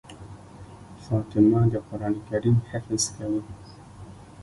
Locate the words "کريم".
2.27-2.57